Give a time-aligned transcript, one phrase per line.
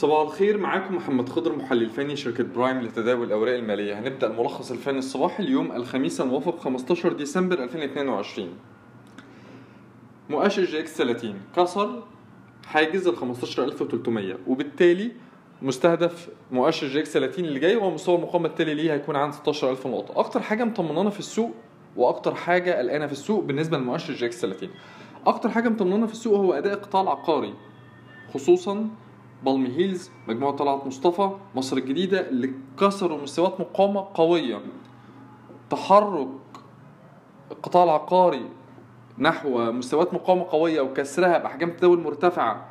[0.00, 3.98] صباح الخير معاكم محمد خضر محلل فني شركة برايم لتداول الأوراق المالية.
[3.98, 8.48] هنبدأ الملخص الفني الصباحي اليوم الخميس الموافق 15 ديسمبر 2022
[10.30, 12.02] مؤشر EGX 30 كسر
[12.66, 15.12] حاجز ال 15300 وبالتالي
[15.62, 20.20] مستهدف مؤشر EGX 30 اللي جاي هو مستوى المقاومة التالي ليه هيكون عند 16000 نقطة.
[20.20, 21.54] أكتر حاجة مطمنانا في السوق
[21.96, 24.68] وأكتر حاجة قلقانا في السوق بالنسبة لمؤشر EGX 30
[25.26, 27.54] أكتر حاجة مطمنانا في السوق هو أداء القطاع العقاري
[28.34, 28.88] خصوصا
[29.44, 34.60] بالمي هيلز مجموعة طلعت مصطفى مصر الجديدة اللي كسروا مستويات مقاومة قوية.
[35.70, 36.28] تحرك
[37.50, 38.44] القطاع العقاري
[39.18, 42.66] نحو مستويات مقاومة قوية وكسرها بأحجام تداول مرتفعة.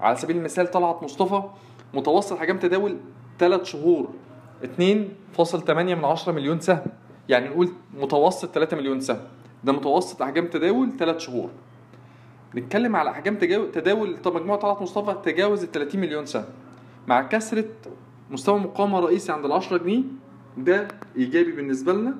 [0.00, 1.42] على سبيل المثال طلعت مصطفى
[1.94, 2.96] متوسط حجم تداول
[3.38, 4.08] 3 شهور
[4.62, 6.86] 2.8 من 10 مليون سهم.
[7.28, 9.20] يعني نقول متوسط 3 مليون سهم.
[9.64, 11.50] ده متوسط أحجام تداول 3 شهور.
[12.56, 13.36] نتكلم على أحجام
[13.72, 16.44] تداول مجموعة طلعت مصطفى تجاوز ال 30 مليون سهم
[17.06, 17.64] مع كسرة
[18.30, 20.02] مستوى مقاومه رئيسي عند ال 10 جنيه
[20.56, 22.14] ده إيجابي بالنسبة لنا.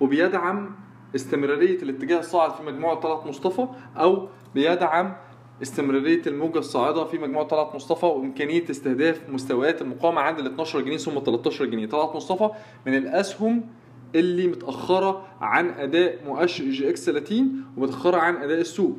[0.00, 0.70] وبيدعم
[1.14, 5.16] استمرارية الاتجاه الصاعد في مجموعة طلعت مصطفى أو بيدعم
[5.62, 10.96] استمرارية الموجة الصاعدة في مجموعة طلعت مصطفى وإمكانية استهداف مستويات المقاومة عند ال 12 جنيه
[10.96, 11.86] ثم 13 جنيه.
[11.86, 12.50] طلعت مصطفى
[12.86, 13.64] من الأسهم
[14.14, 18.96] اللي متأخرة عن أداء مؤشر EGX 30 ومتأخرة عن أداء السوق.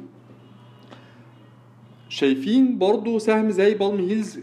[2.10, 4.40] شايفين برضو سهم زي Palm Hills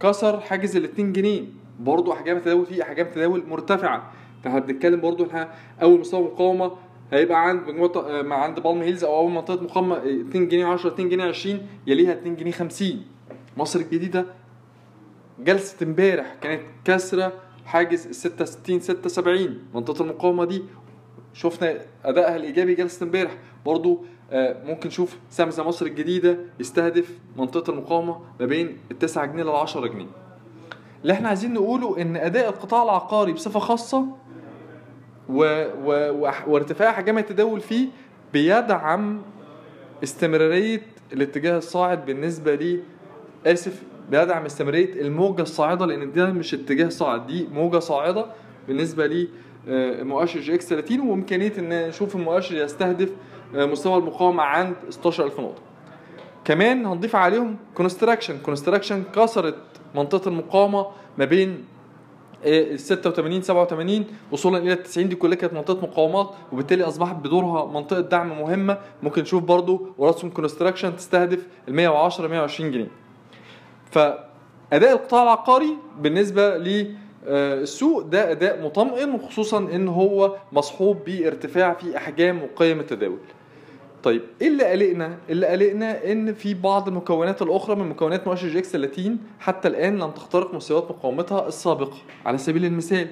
[0.00, 1.42] كسر حاجز ال 2 جنيه.
[1.80, 4.12] برضو أحجام التداول فيه أحجام تداول مرتفعة.
[4.44, 6.72] فاحنا بنتكلم برضو إحنا أول مستوى مقاومة
[7.12, 10.88] هيبقى عند مجموعة آه، عند Palm Hills أو أول منطقة مقاومة آه، 2 جنيه 10
[10.94, 13.02] 2 جنيه 20 يليها 2 جنيه 50
[13.56, 14.26] مصر الجديدة
[15.38, 17.32] جلسة امبارح كانت كسرة
[17.70, 20.62] حاجز ال 66 76 منطقة المقاومة دي
[21.34, 23.36] شفنا ادائها الايجابي جلسة امبارح.
[23.66, 29.26] برضو آه، ممكن نشوف سهم زي مصر الجديدة يستهدف منطقة المقاومة ما بين ال 9
[29.26, 30.06] جنيه لل 10 جنيه.
[31.02, 34.06] اللي إحنا عايزين نقوله إن أداء القطاع العقاري بصفة خاصة
[35.28, 35.64] و...
[35.84, 36.12] و...
[36.46, 37.88] وارتفاع حجم التداول فيه
[38.32, 39.22] بيدعم
[40.02, 40.82] استمرارية
[41.12, 42.80] الاتجاه الصاعد بالنسبة لي
[43.46, 48.26] آسف بيدعم استمرارية الموجة الصاعدة لأن ده مش اتجاه صاعد دي موجة صاعدة
[48.68, 49.28] بالنسبة لي
[49.68, 53.08] آه، مؤشر EGX 30 وإمكانية إن نشوف المؤشر يستهدف
[53.56, 55.62] آه، مستوى المقاومة عند 16000 نقطة.
[56.44, 59.54] كمان هنضيف عليهم Construction Construction كسرت
[59.94, 60.86] منطقة المقاومة
[61.18, 61.64] ما بين
[62.44, 67.66] ال 86 87 وصولا إلى ال 90 دي كلها كانت منطقة مقاومات وبالتالي أصبحت بدورها
[67.72, 68.78] منطقة دعم مهمة.
[69.02, 72.99] ممكن نشوف برضو أوراسكوم Construction تستهدف ال 110 120 جنيه.
[73.90, 82.42] فأداء القطاع العقاري بالنسبة للسوق ده أداء مطمئن وخصوصا إن هو مصحوب بارتفاع في أحجام
[82.42, 83.18] وقيم التداول
[84.02, 88.58] طيب إيه اللي قلقنا؟ اللي قلقنا إن في بعض المكونات الأخرى من مكونات مؤشر جي
[88.58, 91.96] إكس 30 حتى الآن لم تخترق مستويات مقاومتها السابقة،
[92.26, 93.08] على سبيل المثال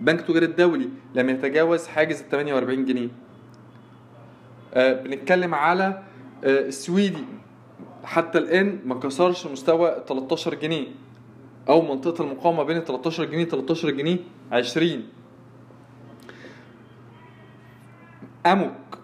[0.00, 3.08] بنك تجاري الدولي لم يتجاوز حاجز ال 48 جنيه.
[4.74, 5.84] آه بنتكلم على
[6.44, 7.24] آه السويدي
[8.04, 10.86] حتى الآن ما كسرش مستوى 13 جنيه.
[11.68, 14.18] أو منطقة المقاومة بين 13 جنيه 13 جنيه
[14.52, 15.02] 20
[18.46, 18.98] أموك.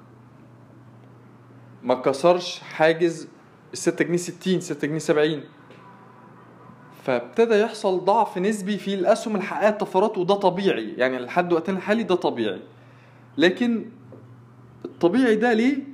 [1.83, 3.29] ما كسرش حاجز
[3.73, 5.41] ال 6 جنيه 60 6 جنيه 70
[7.05, 10.91] فابتدى يحصل ضعف نسبي في الأسهم حققت طفرات وده طبيعي.
[10.97, 12.61] يعني لحد وقتنا الحالي ده طبيعي.
[13.39, 13.85] لكن
[14.85, 15.94] الطبيعي ده ليه؟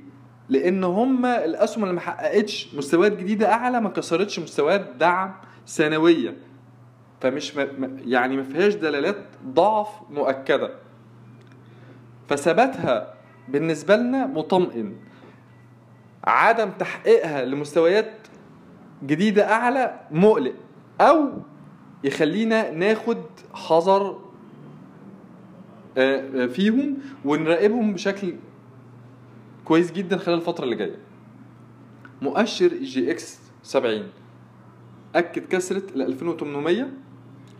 [0.51, 5.33] لأن هم الاسهم اللي ما حققتش مستويات جديده اعلى ما كسرتش مستويات دعم
[5.65, 6.37] سنويه
[7.21, 7.97] فمش م...
[8.05, 10.73] يعني ما فيهاش دلالات ضعف مؤكده.
[12.27, 13.13] فثباتها
[13.47, 14.95] بالنسبة لنا مطمئن.
[16.23, 18.11] عدم تحقيقها لمستويات
[19.03, 20.53] جديدة أعلى مقلق.
[21.01, 21.29] أو
[22.03, 23.23] يخلينا ناخد
[23.53, 24.19] حذر
[25.97, 28.35] آه، آه، فيهم ونراقبهم بشكل
[29.65, 30.95] كويس جدا خلال الفترة اللي جاية.
[32.21, 34.09] مؤشر EGX 70
[35.15, 36.87] أكد كسرة ال 2800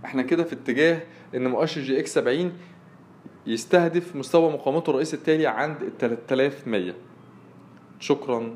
[0.05, 1.01] إحنا كده في اتجاه
[1.35, 2.53] إن مؤشر EGX 70
[3.47, 6.93] يستهدف مستوى مقاومته الرئيسي التالي عند ال 3100
[7.99, 8.55] شكرا.